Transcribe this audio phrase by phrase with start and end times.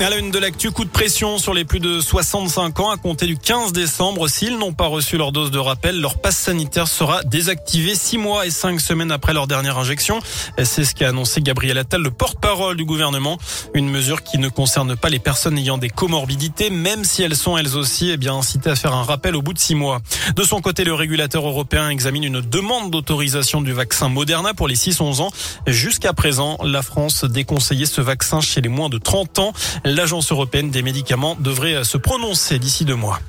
[0.00, 2.96] À la une de l'actu, coup de pression sur les plus de 65 ans à
[2.96, 4.28] compter du 15 décembre.
[4.28, 8.46] S'ils n'ont pas reçu leur dose de rappel, leur passe sanitaire sera désactivé six mois
[8.46, 10.20] et cinq semaines après leur dernière injection.
[10.62, 13.36] C'est ce qu'a annoncé Gabriel Attal, le porte-parole du gouvernement.
[13.74, 17.58] Une mesure qui ne concerne pas les personnes ayant des comorbidités, même si elles sont
[17.58, 20.00] elles aussi eh bien incitées à faire un rappel au bout de six mois.
[20.34, 24.76] De son côté, le régulateur européen examine une demande d'autorisation du vaccin Moderna pour les
[24.76, 25.30] 6-11 ans.
[25.66, 29.52] Jusqu'à présent, la France déconseillait ce vaccin chez les moins de 30 ans
[29.90, 33.20] l'Agence européenne des médicaments devrait se prononcer d'ici deux mois.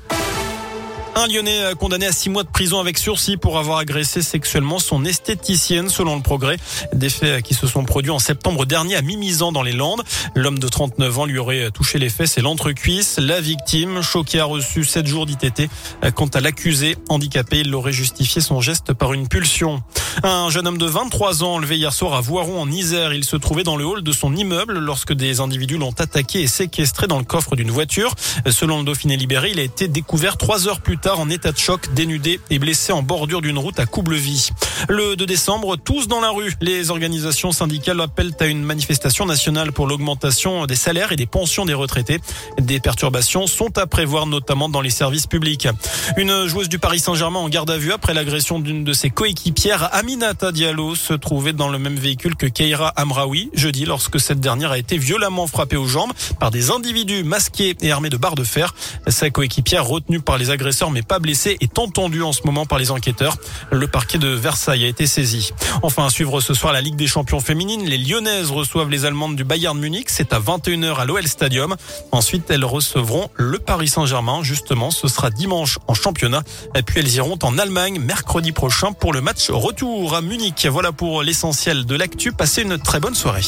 [1.14, 5.04] Un Lyonnais condamné à six mois de prison avec sursis pour avoir agressé sexuellement son
[5.04, 6.56] esthéticienne, selon le progrès.
[6.94, 10.02] Des faits qui se sont produits en septembre dernier à Mimizan dans les Landes.
[10.34, 13.18] L'homme de 39 ans lui aurait touché les fesses et l'entrecuisse.
[13.18, 15.68] La victime, choquée, a reçu sept jours d'ITT.
[16.14, 19.82] Quant à l'accusé, handicapé, il aurait justifié son geste par une pulsion.
[20.22, 23.12] Un jeune homme de 23 ans enlevé hier soir à Voiron en Isère.
[23.12, 26.46] Il se trouvait dans le hall de son immeuble lorsque des individus l'ont attaqué et
[26.46, 28.14] séquestré dans le coffre d'une voiture.
[28.50, 31.58] Selon le Dauphiné libéré, il a été découvert trois heures plus tard en état de
[31.58, 34.50] choc, dénudé et blessé en bordure d'une route à Coublevie.
[34.88, 36.54] Le 2 décembre, tous dans la rue.
[36.60, 41.64] Les organisations syndicales appellent à une manifestation nationale pour l'augmentation des salaires et des pensions
[41.64, 42.20] des retraités.
[42.58, 45.68] Des perturbations sont à prévoir notamment dans les services publics.
[46.16, 49.94] Une joueuse du Paris Saint-Germain en garde à vue après l'agression d'une de ses coéquipières
[49.94, 54.72] Aminata Diallo se trouvait dans le même véhicule que Keira Amraoui jeudi lorsque cette dernière
[54.72, 58.44] a été violemment frappée aux jambes par des individus masqués et armés de barres de
[58.44, 58.74] fer.
[59.08, 62.78] Sa coéquipière retenue par les agresseurs mais pas blessée est entendue en ce moment par
[62.78, 63.36] les enquêteurs.
[63.70, 65.52] Le parquet de Versailles a été saisi.
[65.82, 67.84] Enfin, à suivre ce soir la Ligue des champions féminines.
[67.84, 70.08] Les Lyonnaises reçoivent les Allemandes du Bayern Munich.
[70.08, 71.76] C'est à 21h à l'OL Stadium.
[72.12, 74.42] Ensuite, elles recevront le Paris Saint-Germain.
[74.42, 76.42] Justement, ce sera dimanche en championnat.
[76.74, 80.66] Et puis elles iront en Allemagne mercredi prochain pour le match retour à Munich.
[80.70, 82.32] Voilà pour l'essentiel de l'actu.
[82.32, 83.42] Passez une très bonne soirée.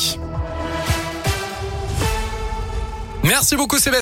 [3.25, 3.93] Merci beaucoup Sébastien.